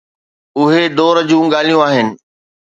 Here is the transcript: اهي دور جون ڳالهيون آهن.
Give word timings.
اهي 0.59 0.83
دور 0.97 1.15
جون 1.29 1.43
ڳالهيون 1.53 1.81
آهن. 1.87 2.07